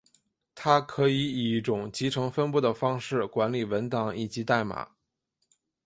[0.55, 4.93] 它可以以一种集成分布的方式管理文档以及代码。